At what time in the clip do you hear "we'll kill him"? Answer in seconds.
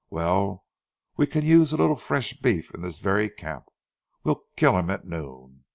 4.23-4.89